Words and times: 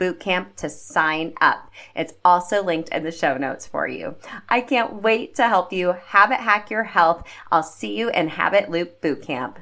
bootcamp 0.00 0.56
to 0.56 0.70
sign 0.70 1.34
up. 1.40 1.70
It's 1.94 2.14
also 2.24 2.64
linked 2.64 2.88
in 2.88 3.04
the 3.04 3.12
show 3.12 3.36
notes 3.36 3.66
for 3.66 3.86
you. 3.86 4.16
I 4.48 4.62
can't 4.62 5.02
wait 5.02 5.34
to 5.36 5.46
help 5.46 5.72
you 5.72 5.92
habit 6.06 6.40
hack 6.40 6.70
your 6.70 6.84
health. 6.84 7.22
I'll 7.52 7.62
see 7.62 7.96
you 7.96 8.08
in 8.10 8.28
Habit 8.28 8.70
Loop 8.70 9.00
Bootcamp. 9.02 9.56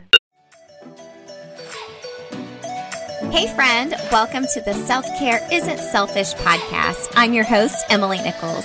Hey, 3.32 3.52
friend, 3.54 3.94
welcome 4.12 4.46
to 4.54 4.60
the 4.60 4.72
Self 4.72 5.04
Care 5.18 5.46
Isn't 5.52 5.78
Selfish 5.78 6.32
podcast. 6.34 7.12
I'm 7.16 7.32
your 7.32 7.44
host, 7.44 7.84
Emily 7.90 8.18
Nichols. 8.22 8.64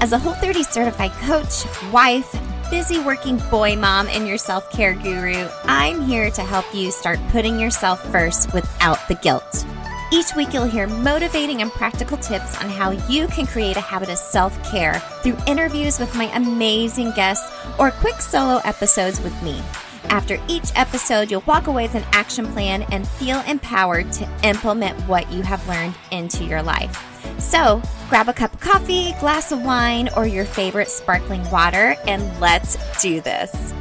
As 0.00 0.12
a 0.12 0.18
Whole 0.18 0.32
30 0.32 0.62
certified 0.62 1.12
coach, 1.12 1.66
wife, 1.92 2.34
busy 2.70 2.98
working 2.98 3.36
boy 3.50 3.76
mom, 3.76 4.08
and 4.08 4.26
your 4.26 4.38
self 4.38 4.70
care 4.72 4.94
guru, 4.94 5.46
I'm 5.64 6.00
here 6.02 6.30
to 6.30 6.42
help 6.42 6.64
you 6.74 6.90
start 6.90 7.18
putting 7.28 7.60
yourself 7.60 8.00
first 8.10 8.52
without 8.54 9.06
the 9.08 9.14
guilt. 9.16 9.66
Each 10.12 10.34
week, 10.34 10.52
you'll 10.52 10.64
hear 10.64 10.88
motivating 10.88 11.62
and 11.62 11.70
practical 11.70 12.16
tips 12.16 12.60
on 12.60 12.68
how 12.68 12.90
you 13.08 13.28
can 13.28 13.46
create 13.46 13.76
a 13.76 13.80
habit 13.80 14.08
of 14.08 14.18
self 14.18 14.52
care 14.68 14.98
through 15.22 15.36
interviews 15.46 16.00
with 16.00 16.12
my 16.16 16.24
amazing 16.36 17.12
guests 17.12 17.52
or 17.78 17.92
quick 17.92 18.20
solo 18.20 18.60
episodes 18.64 19.20
with 19.20 19.40
me. 19.40 19.62
After 20.04 20.36
each 20.48 20.72
episode, 20.74 21.30
you'll 21.30 21.44
walk 21.46 21.68
away 21.68 21.84
with 21.84 21.94
an 21.94 22.04
action 22.10 22.44
plan 22.46 22.82
and 22.90 23.06
feel 23.06 23.40
empowered 23.42 24.10
to 24.14 24.28
implement 24.42 24.98
what 25.02 25.30
you 25.30 25.42
have 25.42 25.66
learned 25.68 25.94
into 26.10 26.44
your 26.44 26.62
life. 26.62 27.06
So, 27.38 27.80
grab 28.08 28.28
a 28.28 28.32
cup 28.32 28.52
of 28.52 28.60
coffee, 28.60 29.12
glass 29.20 29.52
of 29.52 29.64
wine, 29.64 30.08
or 30.16 30.26
your 30.26 30.44
favorite 30.44 30.88
sparkling 30.88 31.48
water, 31.50 31.94
and 32.08 32.40
let's 32.40 32.76
do 33.00 33.20
this. 33.20 33.72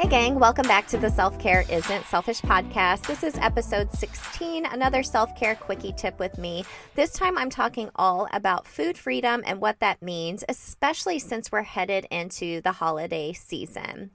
Hey, 0.00 0.08
gang, 0.08 0.38
welcome 0.38 0.66
back 0.66 0.86
to 0.86 0.96
the 0.96 1.10
Self 1.10 1.38
Care 1.38 1.66
Isn't 1.68 2.06
Selfish 2.06 2.40
podcast. 2.40 3.06
This 3.06 3.22
is 3.22 3.36
episode 3.36 3.92
16, 3.92 4.64
another 4.64 5.02
self 5.02 5.36
care 5.36 5.54
quickie 5.54 5.92
tip 5.92 6.18
with 6.18 6.38
me. 6.38 6.64
This 6.94 7.12
time 7.12 7.36
I'm 7.36 7.50
talking 7.50 7.90
all 7.96 8.26
about 8.32 8.66
food 8.66 8.96
freedom 8.96 9.42
and 9.44 9.60
what 9.60 9.78
that 9.80 10.00
means, 10.00 10.42
especially 10.48 11.18
since 11.18 11.52
we're 11.52 11.64
headed 11.64 12.06
into 12.10 12.62
the 12.62 12.72
holiday 12.72 13.34
season. 13.34 14.12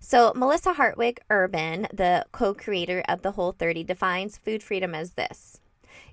So, 0.00 0.32
Melissa 0.34 0.72
Hartwig 0.72 1.20
Urban, 1.30 1.86
the 1.92 2.26
co 2.32 2.52
creator 2.52 3.04
of 3.08 3.22
The 3.22 3.30
Whole 3.30 3.52
30, 3.52 3.84
defines 3.84 4.36
food 4.36 4.64
freedom 4.64 4.96
as 4.96 5.12
this 5.12 5.60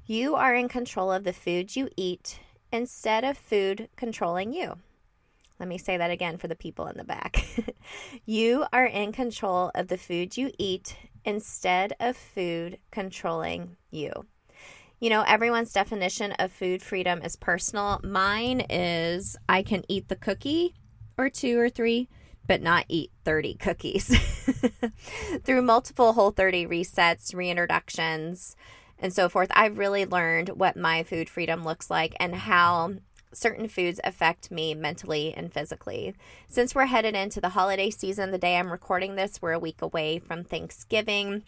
You 0.06 0.36
are 0.36 0.54
in 0.54 0.68
control 0.68 1.12
of 1.12 1.24
the 1.24 1.34
food 1.34 1.76
you 1.76 1.90
eat 1.98 2.40
instead 2.72 3.24
of 3.24 3.36
food 3.36 3.90
controlling 3.96 4.54
you. 4.54 4.76
Let 5.60 5.70
me 5.70 5.78
say 5.78 5.98
that 5.98 6.12
again 6.12 6.38
for 6.38 6.48
the 6.48 6.56
people 6.56 6.88
in 6.88 6.98
the 6.98 7.04
back. 7.04 7.46
you 8.26 8.66
are 8.72 8.86
in 8.86 9.12
control 9.12 9.72
of 9.74 9.88
the 9.88 9.98
food 9.98 10.38
you 10.38 10.52
eat 10.60 10.96
instead 11.26 11.94
of 12.00 12.16
food 12.16 12.78
controlling 12.92 13.78
you. 13.90 14.12
You 15.00 15.10
know, 15.10 15.24
everyone's 15.28 15.74
definition 15.74 16.32
of 16.34 16.52
food 16.52 16.82
freedom 16.82 17.22
is 17.22 17.36
personal. 17.36 18.00
Mine 18.04 18.62
is 18.70 19.38
I 19.48 19.62
can 19.62 19.84
eat 19.88 20.10
the 20.10 20.16
cookie 20.16 20.76
or 21.18 21.30
two 21.30 21.60
or 21.60 21.70
three, 21.70 22.08
but 22.48 22.62
not 22.62 22.86
eat 22.88 23.12
30 23.26 23.56
cookies. 23.56 24.08
Through 25.44 25.62
multiple 25.64 26.14
Whole 26.14 26.32
30 26.32 26.66
resets, 26.66 27.34
reintroductions, 27.34 28.56
and 29.00 29.14
so 29.14 29.30
forth, 29.30 29.50
I've 29.52 29.78
really 29.78 30.06
learned 30.06 30.50
what 30.50 30.76
my 30.76 31.04
food 31.04 31.30
freedom 31.30 31.64
looks 31.64 31.92
like 31.92 32.16
and 32.20 32.34
how 32.34 32.94
certain 33.34 33.68
foods 33.68 34.00
affect 34.04 34.52
me 34.52 34.74
mentally 34.74 35.34
and 35.34 35.52
physically. 35.52 36.16
Since 36.48 36.74
we're 36.74 36.86
headed 36.86 37.16
into 37.16 37.42
the 37.42 37.50
holiday 37.50 37.90
season, 37.90 38.32
the 38.32 38.38
day 38.38 38.58
I'm 38.58 38.72
recording 38.72 39.16
this, 39.16 39.42
we're 39.42 39.54
a 39.54 39.60
week 39.60 39.82
away 39.82 40.20
from 40.20 40.44
Thanksgiving. 40.44 41.44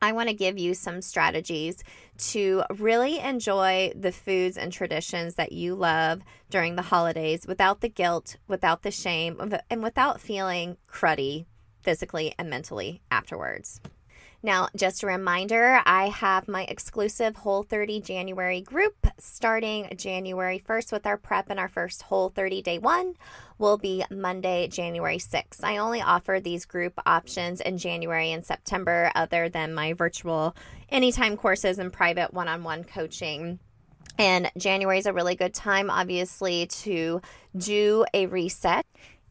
I 0.00 0.10
want 0.10 0.28
to 0.28 0.34
give 0.34 0.58
you 0.58 0.74
some 0.74 1.00
strategies 1.00 1.84
to 2.18 2.64
really 2.70 3.20
enjoy 3.20 3.92
the 3.94 4.10
foods 4.10 4.56
and 4.56 4.72
traditions 4.72 5.36
that 5.36 5.52
you 5.52 5.76
love 5.76 6.22
during 6.50 6.74
the 6.74 6.82
holidays 6.82 7.46
without 7.46 7.82
the 7.82 7.88
guilt, 7.88 8.36
without 8.48 8.82
the 8.82 8.90
shame, 8.90 9.60
and 9.70 9.82
without 9.82 10.20
feeling 10.20 10.76
cruddy 10.90 11.46
physically 11.80 12.34
and 12.36 12.50
mentally 12.50 13.00
afterwards. 13.12 13.80
Now, 14.44 14.68
just 14.74 15.04
a 15.04 15.06
reminder, 15.06 15.80
I 15.86 16.08
have 16.08 16.48
my 16.48 16.64
exclusive 16.64 17.36
Whole 17.36 17.62
30 17.62 18.00
January 18.00 18.60
group 18.60 19.06
starting 19.16 19.88
January 19.96 20.60
1st 20.66 20.90
with 20.90 21.06
our 21.06 21.16
prep 21.16 21.48
and 21.48 21.60
our 21.60 21.68
first 21.68 22.02
Whole 22.02 22.28
30 22.28 22.60
day 22.60 22.78
one 22.78 23.14
will 23.58 23.78
be 23.78 24.04
Monday, 24.10 24.66
January 24.66 25.18
6th. 25.18 25.62
I 25.62 25.76
only 25.76 26.02
offer 26.02 26.40
these 26.40 26.64
group 26.64 26.94
options 27.06 27.60
in 27.60 27.78
January 27.78 28.32
and 28.32 28.44
September, 28.44 29.12
other 29.14 29.48
than 29.48 29.74
my 29.74 29.92
virtual 29.92 30.56
anytime 30.88 31.36
courses 31.36 31.78
and 31.78 31.92
private 31.92 32.34
one 32.34 32.48
on 32.48 32.64
one 32.64 32.82
coaching. 32.82 33.60
And 34.18 34.50
January 34.58 34.98
is 34.98 35.06
a 35.06 35.12
really 35.12 35.36
good 35.36 35.54
time, 35.54 35.88
obviously, 35.88 36.66
to 36.66 37.22
do 37.56 38.04
a 38.12 38.26
reset. 38.26 38.86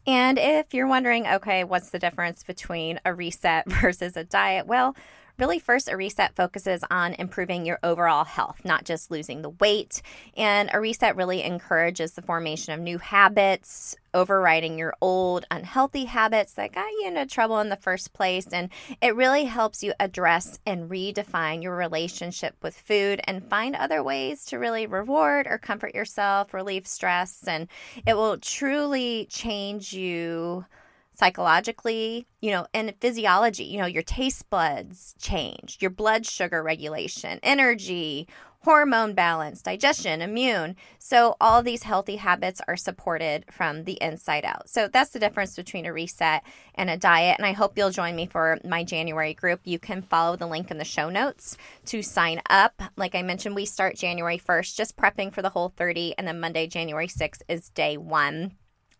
And 0.06 0.38
if 0.38 0.74
you're 0.74 0.88
wondering, 0.88 1.26
okay, 1.26 1.64
what's 1.64 1.90
the 1.90 1.98
difference 1.98 2.42
between 2.42 3.00
a 3.04 3.14
reset 3.14 3.70
versus 3.70 4.16
a 4.16 4.24
diet? 4.24 4.66
Well, 4.66 4.96
Really, 5.38 5.58
first, 5.58 5.88
a 5.90 5.96
reset 5.96 6.36
focuses 6.36 6.84
on 6.90 7.14
improving 7.14 7.64
your 7.64 7.78
overall 7.82 8.24
health, 8.24 8.60
not 8.64 8.84
just 8.84 9.10
losing 9.10 9.40
the 9.40 9.48
weight. 9.48 10.02
And 10.36 10.68
a 10.72 10.80
reset 10.80 11.16
really 11.16 11.42
encourages 11.42 12.12
the 12.12 12.22
formation 12.22 12.74
of 12.74 12.80
new 12.80 12.98
habits, 12.98 13.96
overriding 14.12 14.78
your 14.78 14.94
old 15.00 15.46
unhealthy 15.50 16.04
habits 16.04 16.52
that 16.54 16.74
got 16.74 16.90
you 16.90 17.06
into 17.06 17.24
trouble 17.24 17.60
in 17.60 17.70
the 17.70 17.76
first 17.76 18.12
place. 18.12 18.46
And 18.52 18.68
it 19.00 19.16
really 19.16 19.44
helps 19.44 19.82
you 19.82 19.94
address 19.98 20.58
and 20.66 20.90
redefine 20.90 21.62
your 21.62 21.76
relationship 21.76 22.54
with 22.62 22.76
food 22.76 23.20
and 23.24 23.48
find 23.48 23.74
other 23.74 24.02
ways 24.02 24.44
to 24.46 24.58
really 24.58 24.86
reward 24.86 25.46
or 25.48 25.56
comfort 25.56 25.94
yourself, 25.94 26.52
relieve 26.52 26.86
stress. 26.86 27.44
And 27.48 27.68
it 28.06 28.18
will 28.18 28.36
truly 28.36 29.26
change 29.30 29.94
you 29.94 30.66
psychologically, 31.12 32.26
you 32.40 32.50
know, 32.50 32.66
and 32.72 32.94
physiology, 33.00 33.64
you 33.64 33.78
know, 33.78 33.86
your 33.86 34.02
taste 34.02 34.48
buds 34.50 35.14
change, 35.20 35.78
your 35.80 35.90
blood 35.90 36.26
sugar 36.26 36.62
regulation, 36.62 37.38
energy, 37.42 38.26
hormone 38.64 39.12
balance, 39.12 39.60
digestion, 39.62 40.22
immune. 40.22 40.76
So, 40.98 41.36
all 41.40 41.62
these 41.62 41.82
healthy 41.82 42.16
habits 42.16 42.60
are 42.68 42.76
supported 42.76 43.44
from 43.50 43.84
the 43.84 43.98
inside 44.00 44.44
out. 44.44 44.68
So, 44.68 44.88
that's 44.88 45.10
the 45.10 45.18
difference 45.18 45.56
between 45.56 45.86
a 45.86 45.92
reset 45.92 46.42
and 46.74 46.88
a 46.88 46.96
diet. 46.96 47.36
And 47.38 47.46
I 47.46 47.52
hope 47.52 47.76
you'll 47.76 47.90
join 47.90 48.14
me 48.16 48.26
for 48.26 48.58
my 48.64 48.84
January 48.84 49.34
group. 49.34 49.60
You 49.64 49.78
can 49.78 50.02
follow 50.02 50.36
the 50.36 50.46
link 50.46 50.70
in 50.70 50.78
the 50.78 50.84
show 50.84 51.10
notes 51.10 51.56
to 51.86 52.02
sign 52.02 52.40
up. 52.48 52.80
Like 52.96 53.14
I 53.14 53.22
mentioned, 53.22 53.54
we 53.54 53.64
start 53.64 53.96
January 53.96 54.38
1st, 54.38 54.76
just 54.76 54.96
prepping 54.96 55.32
for 55.32 55.42
the 55.42 55.50
whole 55.50 55.72
30, 55.76 56.14
and 56.16 56.26
then 56.26 56.40
Monday, 56.40 56.66
January 56.66 57.08
6th 57.08 57.42
is 57.48 57.68
day 57.70 57.96
one. 57.96 58.52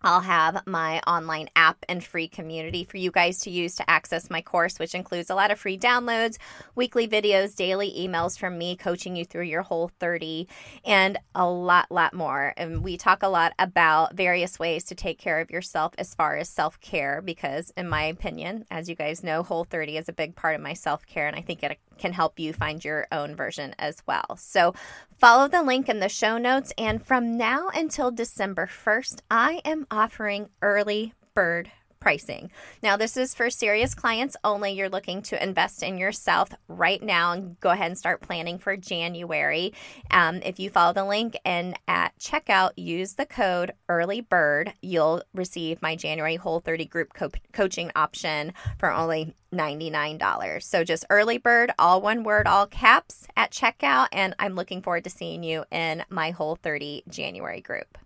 I'll 0.05 0.21
have 0.21 0.67
my 0.67 1.01
online 1.01 1.49
app 1.55 1.85
and 1.89 2.03
free 2.03 2.29
community 2.29 2.85
for 2.85 2.97
you 2.97 3.11
guys 3.11 3.41
to 3.41 3.51
use 3.51 3.75
to 3.77 3.89
access 3.89 4.31
my 4.31 4.43
course, 4.43 4.79
which 4.79 4.95
includes 4.95 5.31
a 5.31 5.35
lot 5.35 5.51
of 5.51 5.59
free 5.59 5.79
downloads, 5.79 6.39
weekly 6.75 7.07
videos, 7.07 7.55
daily 7.55 7.93
emails 7.97 8.39
from 8.39 8.59
me 8.59 8.77
coaching 8.77 9.17
you 9.17 9.25
through 9.25 9.45
your 9.45 9.63
whole 9.63 9.91
30, 10.01 10.49
and 10.85 11.19
a 11.35 11.49
lot, 11.49 11.91
lot 11.91 12.15
more. 12.15 12.53
And 12.57 12.83
we 12.83 12.97
talk 12.97 13.23
a 13.23 13.29
lot 13.29 13.53
about 13.59 14.15
various 14.15 14.59
ways 14.59 14.85
to 14.85 14.95
take 14.95 15.19
care 15.19 15.41
of 15.41 15.51
yourself 15.51 15.95
as 15.99 16.15
far 16.15 16.37
as 16.37 16.49
self 16.49 16.81
care, 16.81 17.23
because, 17.23 17.73
in 17.77 17.89
my 17.89 18.05
opinion, 18.05 18.65
as 18.71 18.89
you 18.89 18.95
guys 18.95 19.23
know, 19.23 19.43
Whole 19.43 19.65
30 19.65 19.99
is 19.99 20.09
a 20.09 20.13
big 20.13 20.35
part 20.35 20.55
of 20.55 20.61
my 20.61 20.75
self 20.75 21.07
care, 21.07 21.27
and 21.27 21.37
I 21.37 21.43
think 21.43 21.63
it 21.63 21.79
can 22.03 22.13
help 22.13 22.39
you 22.39 22.53
find 22.53 22.85
your 22.85 23.07
own 23.13 23.35
version 23.37 23.75
as 23.79 24.03
well. 24.07 24.37
So 24.37 24.75
follow 25.17 25.47
the 25.47 25.63
link 25.63 25.89
in 25.89 26.01
the 26.01 26.09
show 26.09 26.37
notes. 26.37 26.73
And 26.77 27.01
from 27.01 27.39
now 27.39 27.69
until 27.69 28.11
December 28.11 28.67
1st, 28.67 29.21
I 29.31 29.63
am 29.65 29.87
offering 29.91 30.51
early 30.61 31.15
bird 31.33 31.71
pricing. 32.03 32.51
Now, 32.83 32.97
this 32.97 33.17
is 33.17 33.33
for 33.33 33.49
serious 33.49 33.95
clients 33.95 34.37
only. 34.43 34.73
You're 34.73 34.89
looking 34.89 35.23
to 35.23 35.41
invest 35.41 35.85
in 35.85 35.99
yourself 35.99 36.51
right 36.67 37.01
now 37.01 37.31
and 37.31 37.59
go 37.61 37.71
ahead 37.71 37.87
and 37.87 37.97
start 37.97 38.21
planning 38.21 38.59
for 38.59 38.77
January. 38.77 39.73
Um, 40.11 40.41
if 40.43 40.59
you 40.59 40.69
follow 40.69 40.93
the 40.93 41.05
link 41.05 41.37
and 41.45 41.79
at 41.87 42.19
checkout, 42.19 42.73
use 42.77 43.15
the 43.15 43.25
code 43.25 43.73
Early 43.89 44.21
Bird, 44.21 44.75
you'll 44.83 45.23
receive 45.33 45.81
my 45.81 45.95
January 45.95 46.35
Whole 46.35 46.59
30 46.59 46.87
group 46.87 47.15
co- 47.15 47.31
coaching 47.53 47.93
option 47.95 48.53
for 48.81 48.91
only 48.91 49.37
$99. 49.55 50.61
So 50.61 50.83
just 50.83 51.05
Early 51.09 51.39
Bird, 51.39 51.71
all 51.79 52.01
one 52.01 52.25
word, 52.25 52.49
all 52.49 52.67
caps 52.67 53.29
at 53.37 53.53
checkout. 53.53 54.09
And 54.11 54.35
I'm 54.41 54.57
looking 54.57 54.83
forward 54.83 55.05
to 55.05 55.11
seeing 55.11 55.45
you 55.45 55.65
in 55.71 56.03
my 56.11 56.33
Whole 56.33 56.57
30 56.57 57.05
January 57.09 57.61
group. 57.61 57.97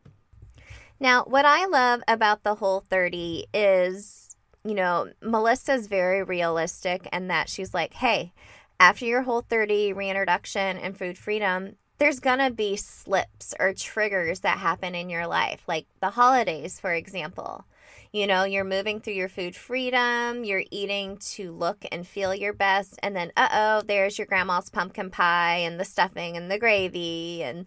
Now, 0.99 1.25
what 1.25 1.45
I 1.45 1.67
love 1.67 2.03
about 2.09 2.43
the 2.43 2.55
Whole 2.55 2.81
30 2.81 3.47
is, 3.53 4.37
you 4.65 4.75
know, 4.75 5.09
Melissa's 5.21 5.89
very 5.89 6.23
realistic 6.23 7.07
and 7.13 7.31
that 7.31 7.49
she's 7.49 7.75
like, 7.75 7.95
hey, 7.95 8.33
after 8.81 9.05
your 9.05 9.23
Whole 9.23 9.43
30 9.43 9.93
reintroduction 9.93 10.79
and 10.79 10.97
food 10.97 11.19
freedom, 11.19 11.77
there's 11.99 12.21
to 12.21 12.51
be 12.55 12.77
slips 12.77 13.55
or 13.59 13.73
triggers 13.73 14.41
that 14.41 14.59
happen 14.59 14.95
in 14.95 15.09
your 15.09 15.27
life, 15.27 15.63
like 15.67 15.87
the 16.01 16.11
holidays, 16.11 16.79
for 16.79 16.93
example. 16.93 17.65
You 18.13 18.27
know, 18.27 18.45
you're 18.45 18.65
moving 18.65 19.01
through 19.01 19.15
your 19.15 19.29
food 19.29 19.57
freedom, 19.57 20.45
you're 20.45 20.65
eating 20.71 21.19
to 21.33 21.53
look 21.53 21.85
and 21.93 22.07
feel 22.07 22.35
your 22.35 22.53
best, 22.53 22.99
and 23.03 23.15
then, 23.15 23.33
uh 23.37 23.49
oh, 23.53 23.83
there's 23.87 24.19
your 24.19 24.27
grandma's 24.27 24.71
pumpkin 24.71 25.11
pie 25.11 25.57
and 25.57 25.79
the 25.79 25.85
stuffing 25.85 26.37
and 26.37 26.51
the 26.51 26.59
gravy 26.59 27.43
and 27.43 27.67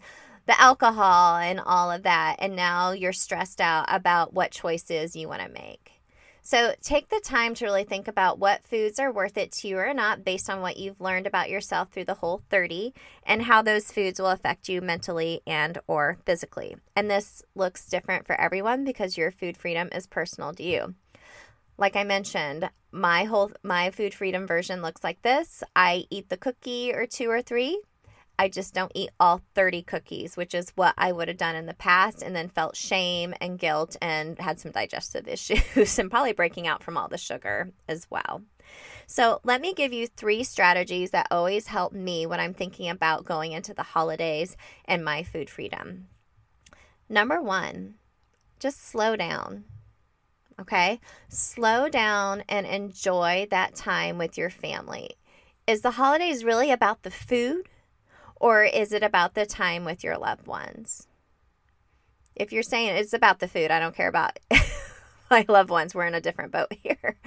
the 0.49 0.59
alcohol 0.59 1.37
and 1.37 1.61
all 1.63 1.91
of 1.91 2.01
that. 2.03 2.37
And 2.39 2.55
now 2.55 2.91
you're 2.91 3.13
stressed 3.13 3.61
out 3.61 3.85
about 3.87 4.33
what 4.33 4.49
choices 4.49 5.15
you 5.15 5.27
want 5.29 5.43
to 5.43 5.49
make. 5.49 5.91
So 6.41 6.73
take 6.81 7.09
the 7.09 7.21
time 7.23 7.53
to 7.55 7.65
really 7.65 7.83
think 7.83 8.07
about 8.07 8.39
what 8.39 8.65
foods 8.65 8.99
are 8.99 9.11
worth 9.11 9.37
it 9.37 9.51
to 9.51 9.67
you 9.67 9.77
or 9.77 9.93
not 9.93 10.25
based 10.25 10.49
on 10.49 10.61
what 10.61 10.77
you've 10.77 10.99
learned 10.99 11.27
about 11.27 11.51
yourself 11.51 11.91
through 11.91 12.05
the 12.05 12.15
whole 12.15 12.41
30 12.49 12.95
and 13.23 13.43
how 13.43 13.61
those 13.61 13.91
foods 13.91 14.19
will 14.19 14.31
affect 14.31 14.67
you 14.67 14.81
mentally 14.81 15.41
and 15.45 15.77
or 15.85 16.17
physically. 16.25 16.75
And 16.95 17.11
this 17.11 17.43
looks 17.53 17.87
different 17.87 18.25
for 18.25 18.39
everyone 18.41 18.83
because 18.83 19.17
your 19.17 19.29
food 19.29 19.55
freedom 19.55 19.89
is 19.93 20.07
personal 20.07 20.53
to 20.53 20.63
you. 20.63 20.95
Like 21.77 21.95
I 21.95 22.03
mentioned, 22.03 22.71
my 22.91 23.25
whole 23.25 23.51
my 23.61 23.91
food 23.91 24.15
freedom 24.15 24.47
version 24.47 24.81
looks 24.81 25.03
like 25.03 25.21
this. 25.21 25.63
I 25.75 26.05
eat 26.09 26.29
the 26.29 26.37
cookie 26.37 26.91
or 26.91 27.05
two 27.05 27.29
or 27.29 27.43
three 27.43 27.79
I 28.39 28.47
just 28.47 28.73
don't 28.73 28.93
eat 28.95 29.09
all 29.19 29.41
30 29.53 29.81
cookies, 29.81 30.37
which 30.37 30.55
is 30.55 30.71
what 30.75 30.93
I 30.97 31.11
would 31.11 31.27
have 31.27 31.35
done 31.35 31.57
in 31.57 31.65
the 31.65 31.73
past, 31.73 32.23
and 32.23 32.33
then 32.33 32.47
felt 32.47 32.77
shame 32.77 33.33
and 33.41 33.59
guilt 33.59 33.97
and 34.01 34.39
had 34.39 34.61
some 34.61 34.71
digestive 34.71 35.27
issues 35.27 35.99
and 35.99 36.09
probably 36.09 36.31
breaking 36.31 36.65
out 36.65 36.81
from 36.81 36.95
all 36.95 37.09
the 37.09 37.17
sugar 37.17 37.73
as 37.89 38.07
well. 38.09 38.43
So, 39.07 39.41
let 39.43 39.59
me 39.59 39.73
give 39.73 39.91
you 39.91 40.07
three 40.07 40.43
strategies 40.45 41.11
that 41.11 41.27
always 41.29 41.67
help 41.67 41.91
me 41.91 42.25
when 42.25 42.39
I'm 42.39 42.53
thinking 42.53 42.89
about 42.89 43.25
going 43.25 43.51
into 43.51 43.73
the 43.73 43.83
holidays 43.83 44.55
and 44.85 45.03
my 45.03 45.23
food 45.23 45.49
freedom. 45.49 46.07
Number 47.09 47.41
one, 47.41 47.95
just 48.57 48.87
slow 48.87 49.17
down. 49.17 49.65
Okay? 50.57 51.01
Slow 51.27 51.89
down 51.89 52.43
and 52.47 52.65
enjoy 52.65 53.47
that 53.51 53.75
time 53.75 54.17
with 54.17 54.37
your 54.37 54.49
family. 54.49 55.17
Is 55.67 55.81
the 55.81 55.91
holidays 55.91 56.45
really 56.45 56.71
about 56.71 57.03
the 57.03 57.11
food? 57.11 57.67
Or 58.39 58.63
is 58.63 58.93
it 58.93 59.03
about 59.03 59.33
the 59.33 59.45
time 59.45 59.83
with 59.83 60.03
your 60.03 60.17
loved 60.17 60.47
ones? 60.47 61.07
If 62.35 62.53
you're 62.53 62.63
saying 62.63 62.95
it's 62.95 63.13
about 63.13 63.39
the 63.39 63.49
food, 63.49 63.69
I 63.69 63.79
don't 63.79 63.95
care 63.95 64.07
about 64.07 64.39
my 65.31 65.45
loved 65.47 65.69
ones. 65.69 65.93
We're 65.93 66.07
in 66.07 66.15
a 66.15 66.21
different 66.21 66.53
boat 66.53 66.73
here. 66.83 67.17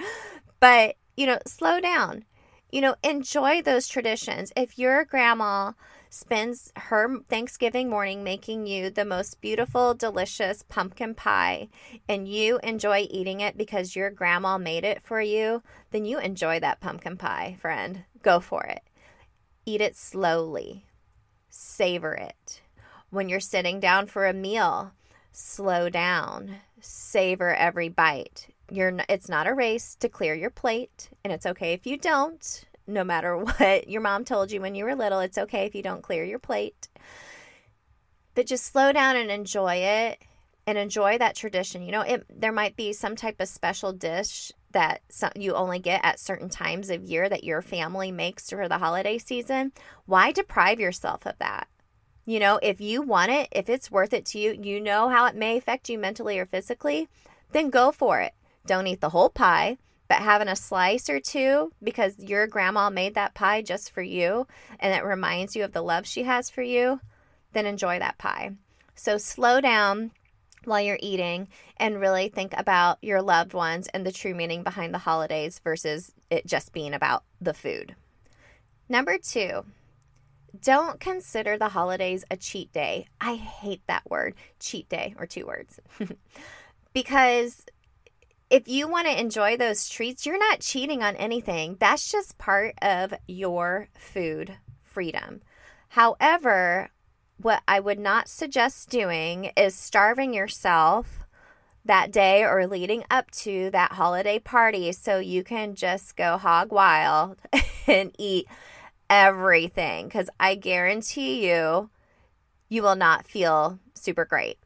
But, 0.59 0.95
you 1.15 1.27
know, 1.27 1.37
slow 1.45 1.79
down. 1.79 2.25
You 2.71 2.81
know, 2.81 2.95
enjoy 3.03 3.61
those 3.61 3.87
traditions. 3.87 4.51
If 4.57 4.79
your 4.79 5.05
grandma 5.05 5.73
spends 6.09 6.71
her 6.75 7.19
Thanksgiving 7.29 7.89
morning 7.89 8.23
making 8.23 8.65
you 8.65 8.89
the 8.89 9.05
most 9.05 9.41
beautiful, 9.41 9.93
delicious 9.93 10.63
pumpkin 10.67 11.13
pie, 11.13 11.69
and 12.09 12.27
you 12.27 12.59
enjoy 12.63 13.07
eating 13.11 13.41
it 13.41 13.57
because 13.57 13.95
your 13.95 14.09
grandma 14.09 14.57
made 14.57 14.83
it 14.83 15.03
for 15.03 15.21
you, 15.21 15.61
then 15.91 16.05
you 16.05 16.17
enjoy 16.17 16.59
that 16.59 16.81
pumpkin 16.81 17.17
pie, 17.17 17.55
friend. 17.59 18.05
Go 18.23 18.39
for 18.39 18.63
it. 18.63 18.81
Eat 19.65 19.81
it 19.81 19.95
slowly 19.95 20.87
savor 21.53 22.13
it. 22.13 22.61
When 23.11 23.29
you're 23.29 23.39
sitting 23.39 23.79
down 23.79 24.07
for 24.07 24.25
a 24.25 24.33
meal, 24.33 24.91
slow 25.31 25.87
down, 25.87 26.57
savor 26.81 27.53
every 27.53 27.89
bite. 27.89 28.47
You're 28.71 28.93
it's 29.07 29.29
not 29.29 29.47
a 29.47 29.53
race 29.53 29.95
to 29.95 30.09
clear 30.09 30.33
your 30.33 30.49
plate, 30.49 31.09
and 31.23 31.31
it's 31.31 31.45
okay 31.45 31.73
if 31.73 31.85
you 31.85 31.97
don't. 31.97 32.63
No 32.87 33.03
matter 33.03 33.37
what 33.37 33.87
your 33.87 34.01
mom 34.01 34.25
told 34.25 34.51
you 34.51 34.61
when 34.61 34.73
you 34.73 34.85
were 34.85 34.95
little, 34.95 35.19
it's 35.19 35.37
okay 35.37 35.65
if 35.65 35.75
you 35.75 35.83
don't 35.83 36.01
clear 36.01 36.23
your 36.23 36.39
plate. 36.39 36.87
But 38.33 38.47
just 38.47 38.65
slow 38.65 38.91
down 38.91 39.15
and 39.15 39.29
enjoy 39.29 39.75
it 39.75 40.23
and 40.65 40.77
enjoy 40.77 41.19
that 41.19 41.35
tradition. 41.35 41.83
You 41.83 41.91
know, 41.91 42.01
it 42.01 42.25
there 42.29 42.51
might 42.51 42.75
be 42.75 42.93
some 42.93 43.15
type 43.15 43.39
of 43.39 43.47
special 43.47 43.93
dish 43.93 44.51
that 44.73 45.01
some, 45.09 45.31
you 45.35 45.53
only 45.53 45.79
get 45.79 46.01
at 46.03 46.19
certain 46.19 46.49
times 46.49 46.89
of 46.89 47.03
year 47.03 47.29
that 47.29 47.43
your 47.43 47.61
family 47.61 48.11
makes 48.11 48.49
for 48.49 48.67
the 48.67 48.77
holiday 48.77 49.17
season, 49.17 49.71
why 50.05 50.31
deprive 50.31 50.79
yourself 50.79 51.25
of 51.25 51.37
that? 51.39 51.67
You 52.25 52.39
know, 52.39 52.59
if 52.61 52.79
you 52.79 53.01
want 53.01 53.31
it, 53.31 53.49
if 53.51 53.69
it's 53.69 53.91
worth 53.91 54.13
it 54.13 54.25
to 54.27 54.39
you, 54.39 54.57
you 54.61 54.79
know 54.79 55.09
how 55.09 55.25
it 55.25 55.35
may 55.35 55.57
affect 55.57 55.89
you 55.89 55.97
mentally 55.97 56.39
or 56.39 56.45
physically, 56.45 57.07
then 57.51 57.69
go 57.69 57.91
for 57.91 58.19
it. 58.21 58.33
Don't 58.65 58.87
eat 58.87 59.01
the 59.01 59.09
whole 59.09 59.29
pie, 59.29 59.77
but 60.07 60.19
having 60.19 60.47
a 60.47 60.55
slice 60.55 61.09
or 61.09 61.19
two 61.19 61.71
because 61.81 62.17
your 62.19 62.47
grandma 62.47 62.89
made 62.89 63.15
that 63.15 63.33
pie 63.33 63.61
just 63.61 63.91
for 63.91 64.01
you 64.01 64.47
and 64.79 64.93
it 64.93 65.03
reminds 65.03 65.55
you 65.55 65.63
of 65.63 65.73
the 65.73 65.81
love 65.81 66.05
she 66.05 66.23
has 66.23 66.49
for 66.49 66.61
you, 66.61 67.01
then 67.51 67.65
enjoy 67.65 67.99
that 67.99 68.17
pie. 68.17 68.51
So 68.95 69.17
slow 69.17 69.59
down, 69.59 70.11
while 70.67 70.81
you're 70.81 70.97
eating 71.01 71.47
and 71.77 71.99
really 71.99 72.29
think 72.29 72.53
about 72.57 72.97
your 73.01 73.21
loved 73.21 73.53
ones 73.53 73.87
and 73.93 74.05
the 74.05 74.11
true 74.11 74.33
meaning 74.33 74.63
behind 74.63 74.93
the 74.93 74.99
holidays 74.99 75.59
versus 75.63 76.11
it 76.29 76.45
just 76.45 76.73
being 76.73 76.93
about 76.93 77.23
the 77.41 77.53
food. 77.53 77.95
Number 78.89 79.17
two, 79.17 79.65
don't 80.61 80.99
consider 80.99 81.57
the 81.57 81.69
holidays 81.69 82.23
a 82.29 82.37
cheat 82.37 82.71
day. 82.71 83.07
I 83.19 83.35
hate 83.35 83.81
that 83.87 84.09
word, 84.09 84.35
cheat 84.59 84.87
day, 84.89 85.15
or 85.17 85.25
two 85.25 85.45
words. 85.47 85.79
because 86.93 87.65
if 88.49 88.67
you 88.67 88.87
want 88.87 89.07
to 89.07 89.19
enjoy 89.19 89.57
those 89.57 89.89
treats, 89.89 90.25
you're 90.25 90.37
not 90.37 90.59
cheating 90.59 91.01
on 91.01 91.15
anything. 91.15 91.77
That's 91.79 92.11
just 92.11 92.37
part 92.37 92.75
of 92.81 93.13
your 93.27 93.87
food 93.97 94.57
freedom. 94.83 95.41
However, 95.89 96.89
what 97.43 97.61
I 97.67 97.79
would 97.79 97.99
not 97.99 98.27
suggest 98.27 98.89
doing 98.89 99.51
is 99.57 99.75
starving 99.75 100.33
yourself 100.33 101.25
that 101.85 102.11
day 102.11 102.43
or 102.43 102.65
leading 102.65 103.03
up 103.11 103.29
to 103.31 103.69
that 103.71 103.93
holiday 103.93 104.39
party 104.39 104.91
so 104.93 105.19
you 105.19 105.43
can 105.43 105.75
just 105.75 106.15
go 106.15 106.37
hog 106.37 106.71
wild 106.71 107.37
and 107.87 108.15
eat 108.17 108.47
everything 109.09 110.05
because 110.05 110.29
I 110.39 110.55
guarantee 110.55 111.47
you, 111.47 111.89
you 112.69 112.81
will 112.81 112.95
not 112.95 113.25
feel 113.25 113.79
super 113.93 114.25
great. 114.25 114.57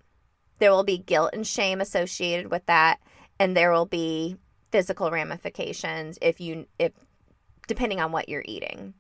There 0.60 0.72
will 0.72 0.84
be 0.84 0.98
guilt 0.98 1.32
and 1.34 1.46
shame 1.46 1.82
associated 1.82 2.50
with 2.52 2.66
that, 2.66 3.00
and 3.40 3.56
there 3.56 3.72
will 3.72 3.86
be 3.86 4.38
physical 4.72 5.12
ramifications 5.12 6.18
if 6.22 6.40
you, 6.40 6.68
if 6.80 6.94
depending 7.68 8.00
on 8.00 8.12
what 8.12 8.30
you're 8.30 8.44
eating. 8.46 8.94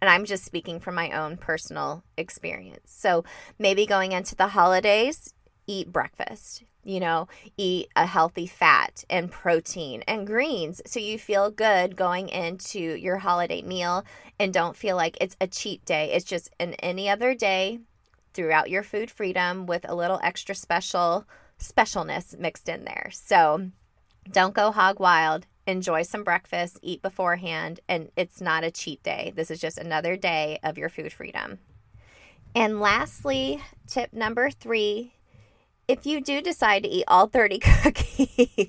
And 0.00 0.08
I'm 0.08 0.24
just 0.24 0.44
speaking 0.44 0.80
from 0.80 0.94
my 0.94 1.10
own 1.10 1.36
personal 1.36 2.04
experience. 2.16 2.92
So 2.92 3.24
maybe 3.58 3.86
going 3.86 4.12
into 4.12 4.36
the 4.36 4.48
holidays, 4.48 5.34
eat 5.66 5.92
breakfast 5.92 6.64
you 6.88 7.00
know, 7.00 7.28
eat 7.58 7.88
a 7.96 8.06
healthy 8.06 8.46
fat 8.46 9.04
and 9.10 9.30
protein 9.30 10.02
and 10.08 10.26
greens 10.26 10.80
so 10.86 10.98
you 10.98 11.18
feel 11.18 11.50
good 11.50 11.96
going 11.96 12.30
into 12.30 12.78
your 12.78 13.18
holiday 13.18 13.60
meal 13.60 14.06
and 14.38 14.54
don't 14.54 14.74
feel 14.74 14.96
like 14.96 15.18
it's 15.20 15.36
a 15.38 15.46
cheat 15.46 15.84
day. 15.84 16.12
It's 16.12 16.24
just 16.24 16.48
an 16.58 16.72
any 16.74 17.10
other 17.10 17.34
day 17.34 17.80
throughout 18.32 18.70
your 18.70 18.82
food 18.82 19.10
freedom 19.10 19.66
with 19.66 19.86
a 19.86 19.94
little 19.94 20.18
extra 20.22 20.54
special 20.54 21.26
specialness 21.60 22.38
mixed 22.38 22.70
in 22.70 22.84
there. 22.84 23.10
So 23.12 23.70
don't 24.30 24.54
go 24.54 24.72
hog 24.72 24.98
wild. 24.98 25.46
Enjoy 25.68 26.02
some 26.02 26.24
breakfast, 26.24 26.78
eat 26.80 27.02
beforehand, 27.02 27.80
and 27.88 28.10
it's 28.16 28.40
not 28.40 28.64
a 28.64 28.70
cheat 28.70 29.02
day. 29.02 29.34
This 29.36 29.50
is 29.50 29.60
just 29.60 29.76
another 29.76 30.16
day 30.16 30.58
of 30.62 30.78
your 30.78 30.88
food 30.88 31.12
freedom. 31.12 31.58
And 32.54 32.80
lastly, 32.80 33.62
tip 33.86 34.14
number 34.14 34.50
three 34.50 35.12
if 35.86 36.06
you 36.06 36.22
do 36.22 36.40
decide 36.40 36.82
to 36.82 36.88
eat 36.88 37.04
all 37.06 37.26
30 37.26 37.58
cookies 37.82 38.68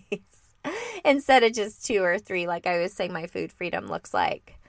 instead 1.06 1.44
of 1.44 1.54
just 1.54 1.86
two 1.86 2.04
or 2.04 2.20
three, 2.20 2.48
like 2.48 2.68
I 2.68 2.80
was 2.80 2.94
saying, 2.94 3.14
my 3.14 3.28
food 3.28 3.52
freedom 3.52 3.88
looks 3.88 4.14
like, 4.14 4.60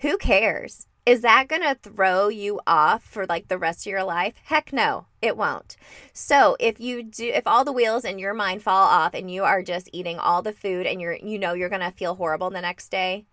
who 0.00 0.16
cares? 0.18 0.86
Is 1.06 1.20
that 1.20 1.48
going 1.48 1.62
to 1.62 1.74
throw 1.74 2.28
you 2.28 2.60
off 2.66 3.04
for 3.04 3.26
like 3.26 3.48
the 3.48 3.58
rest 3.58 3.86
of 3.86 3.90
your 3.90 4.04
life? 4.04 4.34
Heck 4.44 4.72
no, 4.72 5.06
it 5.20 5.36
won't. 5.36 5.76
So, 6.14 6.56
if 6.58 6.80
you 6.80 7.02
do 7.02 7.26
if 7.26 7.46
all 7.46 7.62
the 7.62 7.72
wheels 7.72 8.06
in 8.06 8.18
your 8.18 8.32
mind 8.32 8.62
fall 8.62 8.86
off 8.86 9.12
and 9.12 9.30
you 9.30 9.44
are 9.44 9.62
just 9.62 9.90
eating 9.92 10.18
all 10.18 10.40
the 10.40 10.52
food 10.52 10.86
and 10.86 11.02
you're 11.02 11.16
you 11.16 11.38
know 11.38 11.52
you're 11.52 11.68
going 11.68 11.82
to 11.82 11.90
feel 11.90 12.14
horrible 12.14 12.48
the 12.48 12.62
next 12.62 12.90
day, 12.90 13.26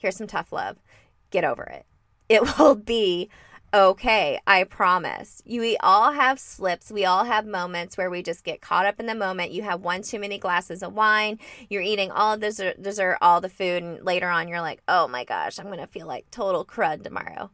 here's 0.00 0.16
some 0.16 0.28
tough 0.28 0.52
love. 0.52 0.76
Get 1.30 1.44
over 1.44 1.64
it. 1.64 1.84
It 2.28 2.58
will 2.58 2.76
be 2.76 3.28
okay. 3.74 4.40
I 4.46 4.64
promise. 4.64 5.42
You 5.44 5.60
we 5.60 5.76
all 5.78 6.12
have 6.12 6.38
slips. 6.38 6.92
We 6.92 7.04
all 7.04 7.24
have 7.24 7.44
moments 7.46 7.96
where 7.98 8.08
we 8.08 8.22
just 8.22 8.44
get 8.44 8.60
caught 8.60 8.86
up 8.86 9.00
in 9.00 9.06
the 9.06 9.14
moment. 9.14 9.50
You 9.50 9.62
have 9.62 9.80
one 9.80 10.02
too 10.02 10.18
many 10.18 10.38
glasses 10.38 10.82
of 10.82 10.94
wine. 10.94 11.38
You're 11.68 11.82
eating 11.82 12.10
all 12.10 12.36
the 12.36 12.46
dessert, 12.46 12.80
dessert 12.80 13.18
all 13.20 13.40
the 13.40 13.48
food, 13.48 13.82
and 13.82 14.04
later 14.04 14.28
on 14.28 14.48
you're 14.48 14.60
like, 14.60 14.80
oh 14.86 15.08
my 15.08 15.24
gosh, 15.24 15.58
I'm 15.58 15.68
gonna 15.68 15.86
feel 15.86 16.06
like 16.06 16.30
total 16.30 16.64
crud 16.64 17.02
tomorrow. 17.02 17.50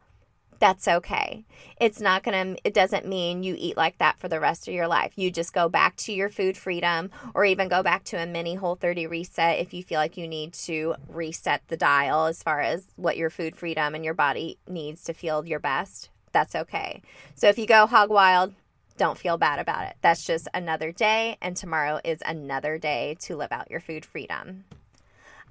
That's 0.61 0.87
okay. 0.87 1.45
It's 1.81 2.00
not 2.00 2.23
gonna. 2.23 2.57
It 2.62 2.75
doesn't 2.75 3.07
mean 3.07 3.43
you 3.43 3.57
eat 3.59 3.76
like 3.76 3.99
that 3.99 4.21
for 4.21 4.29
the 4.29 4.38
rest 4.38 4.69
of 4.69 4.75
your 4.75 4.87
life. 4.87 5.14
You 5.17 5.31
just 5.31 5.52
go 5.52 5.69
back 5.69 5.97
to 5.97 6.12
your 6.12 6.29
food 6.29 6.57
freedom, 6.57 7.11
or 7.35 7.45
even 7.45 7.69
go 7.69 7.83
back 7.83 8.05
to 8.05 8.23
a 8.23 8.26
mini 8.26 8.55
Whole 8.55 8.76
30 8.76 9.07
reset 9.07 9.59
if 9.59 9.75
you 9.75 9.83
feel 9.83 9.99
like 9.99 10.17
you 10.17 10.29
need 10.29 10.52
to 10.52 10.95
reset 11.09 11.62
the 11.69 11.76
dial 11.76 12.26
as 12.26 12.43
far 12.43 12.61
as 12.61 12.87
what 12.97 13.17
your 13.17 13.31
food 13.31 13.57
freedom 13.57 13.95
and 13.95 14.05
your 14.05 14.14
body 14.14 14.59
needs 14.69 15.02
to 15.05 15.14
feel 15.14 15.45
your 15.47 15.61
best 15.61 16.11
that's 16.33 16.55
okay. 16.55 17.02
So 17.35 17.49
if 17.49 17.59
you 17.59 17.67
go 17.67 17.87
hog 17.87 18.11
wild, 18.11 18.55
don't 18.97 19.19
feel 19.19 19.38
bad 19.38 19.59
about 19.59 19.87
it. 19.87 19.97
That's 20.02 20.25
just 20.25 20.49
another 20.52 20.93
day, 20.93 21.38
and 21.40 21.57
tomorrow 21.57 22.00
is 22.05 22.23
another 22.25 22.79
day 22.79 23.17
to 23.21 23.37
live 23.37 23.52
out 23.52 23.71
your 23.71 23.81
food 23.81 24.05
freedom. 24.05 24.64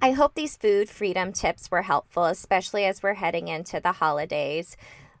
I 0.02 0.12
hope 0.12 0.34
these 0.34 0.56
food 0.56 0.88
freedom 0.88 1.30
tips 1.30 1.70
were 1.70 1.82
helpful, 1.82 2.24
especially 2.24 2.86
as 2.86 3.02
we're 3.02 3.14
heading 3.14 3.48
into 3.48 3.80
the 3.80 3.92
holidays. 3.92 4.74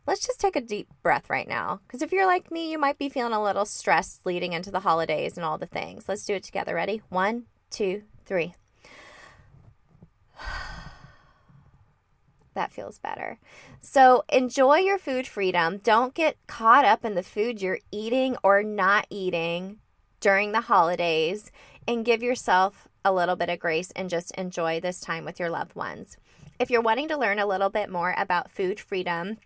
Let's 0.06 0.26
just 0.26 0.40
take 0.40 0.56
a 0.56 0.60
deep 0.62 0.88
breath 1.02 1.28
right 1.28 1.46
now. 1.46 1.80
Because 1.86 2.00
if 2.00 2.12
you're 2.12 2.24
like 2.26 2.50
me, 2.50 2.70
you 2.70 2.78
might 2.78 2.96
be 2.96 3.10
feeling 3.10 3.34
a 3.34 3.42
little 3.42 3.66
stressed 3.66 4.24
leading 4.24 4.54
into 4.54 4.70
the 4.70 4.80
holidays 4.80 5.36
and 5.36 5.44
all 5.44 5.58
the 5.58 5.66
things. 5.66 6.08
Let's 6.08 6.24
do 6.24 6.32
it 6.34 6.44
together. 6.44 6.74
Ready? 6.74 7.02
One, 7.10 7.44
two, 7.70 8.04
three. 8.24 8.54
that 12.54 12.72
feels 12.72 12.98
better. 12.98 13.38
So 13.82 14.24
enjoy 14.30 14.78
your 14.78 14.96
food 14.96 15.26
freedom. 15.26 15.76
Don't 15.76 16.14
get 16.14 16.38
caught 16.46 16.86
up 16.86 17.04
in 17.04 17.14
the 17.14 17.22
food 17.22 17.60
you're 17.60 17.80
eating 17.92 18.38
or 18.42 18.62
not 18.62 19.06
eating 19.10 19.80
during 20.20 20.52
the 20.52 20.62
holidays 20.62 21.52
and 21.86 22.04
give 22.04 22.22
yourself 22.22 22.88
a 23.04 23.12
little 23.12 23.36
bit 23.36 23.48
of 23.48 23.58
grace 23.58 23.90
and 23.92 24.10
just 24.10 24.30
enjoy 24.32 24.80
this 24.80 25.00
time 25.00 25.24
with 25.24 25.40
your 25.40 25.50
loved 25.50 25.74
ones. 25.74 26.16
If 26.58 26.70
you're 26.70 26.82
wanting 26.82 27.08
to 27.08 27.18
learn 27.18 27.38
a 27.38 27.46
little 27.46 27.70
bit 27.70 27.90
more 27.90 28.14
about 28.16 28.50
food 28.50 28.78
freedom, 28.78 29.38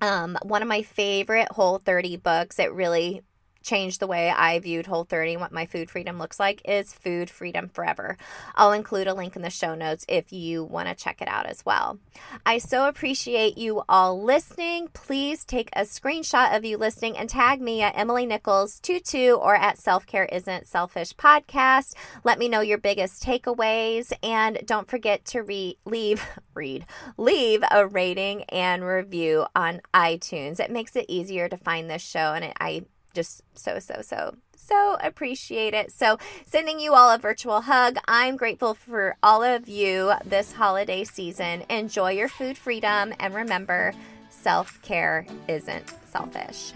um, 0.00 0.38
one 0.42 0.62
of 0.62 0.68
my 0.68 0.82
favorite 0.82 1.52
Whole 1.52 1.78
30 1.78 2.16
books, 2.16 2.58
it 2.58 2.72
really 2.72 3.22
changed 3.62 4.00
the 4.00 4.06
way 4.06 4.30
I 4.30 4.58
viewed 4.58 4.86
Whole 4.86 5.04
30 5.04 5.32
and 5.32 5.40
what 5.40 5.52
my 5.52 5.66
food 5.66 5.90
freedom 5.90 6.18
looks 6.18 6.40
like 6.40 6.62
is 6.64 6.92
Food 6.92 7.30
Freedom 7.30 7.68
Forever. 7.68 8.16
I'll 8.54 8.72
include 8.72 9.06
a 9.06 9.14
link 9.14 9.36
in 9.36 9.42
the 9.42 9.50
show 9.50 9.74
notes 9.74 10.04
if 10.08 10.32
you 10.32 10.64
want 10.64 10.88
to 10.88 10.94
check 10.94 11.20
it 11.20 11.28
out 11.28 11.46
as 11.46 11.64
well. 11.64 11.98
I 12.44 12.58
so 12.58 12.88
appreciate 12.88 13.58
you 13.58 13.82
all 13.88 14.22
listening. 14.22 14.88
Please 14.92 15.44
take 15.44 15.70
a 15.74 15.82
screenshot 15.82 16.56
of 16.56 16.64
you 16.64 16.76
listening 16.76 17.16
and 17.16 17.28
tag 17.28 17.60
me 17.60 17.82
at 17.82 17.96
Emily 17.96 18.26
Nichols 18.26 18.80
22 18.80 19.38
or 19.40 19.54
at 19.54 19.78
Self 19.78 20.06
Care 20.06 20.26
Isn't 20.26 20.66
Selfish 20.66 21.14
podcast. 21.14 21.94
Let 22.24 22.38
me 22.38 22.48
know 22.48 22.60
your 22.60 22.78
biggest 22.78 23.22
takeaways 23.22 24.12
and 24.22 24.60
don't 24.66 24.88
forget 24.88 25.24
to 25.26 25.42
re- 25.42 25.78
leave 25.84 26.26
read 26.54 26.86
leave 27.16 27.62
a 27.70 27.86
rating 27.86 28.44
and 28.44 28.84
review 28.84 29.46
on 29.54 29.80
iTunes. 29.94 30.60
It 30.60 30.70
makes 30.70 30.96
it 30.96 31.06
easier 31.08 31.48
to 31.48 31.56
find 31.56 31.88
this 31.88 32.02
show 32.02 32.32
and 32.34 32.44
it, 32.44 32.56
I 32.60 32.84
just 33.12 33.42
so, 33.54 33.78
so, 33.78 34.00
so, 34.02 34.36
so 34.56 34.96
appreciate 35.02 35.74
it. 35.74 35.92
So, 35.92 36.18
sending 36.46 36.80
you 36.80 36.94
all 36.94 37.10
a 37.10 37.18
virtual 37.18 37.62
hug. 37.62 37.96
I'm 38.06 38.36
grateful 38.36 38.74
for 38.74 39.16
all 39.22 39.42
of 39.42 39.68
you 39.68 40.12
this 40.24 40.52
holiday 40.52 41.04
season. 41.04 41.64
Enjoy 41.68 42.10
your 42.10 42.28
food 42.28 42.56
freedom 42.56 43.14
and 43.18 43.34
remember, 43.34 43.92
self 44.28 44.80
care 44.82 45.26
isn't 45.48 45.92
selfish. 46.06 46.72